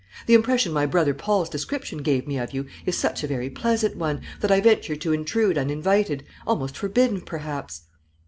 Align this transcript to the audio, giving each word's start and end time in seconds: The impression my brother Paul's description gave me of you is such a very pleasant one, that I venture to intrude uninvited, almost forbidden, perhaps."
The 0.25 0.33
impression 0.33 0.73
my 0.73 0.87
brother 0.87 1.13
Paul's 1.13 1.47
description 1.47 1.99
gave 1.99 2.25
me 2.25 2.39
of 2.39 2.55
you 2.55 2.65
is 2.87 2.97
such 2.97 3.21
a 3.23 3.27
very 3.27 3.51
pleasant 3.51 3.95
one, 3.95 4.21
that 4.39 4.49
I 4.51 4.59
venture 4.59 4.95
to 4.95 5.13
intrude 5.13 5.59
uninvited, 5.59 6.23
almost 6.47 6.75
forbidden, 6.75 7.21
perhaps." 7.21 7.83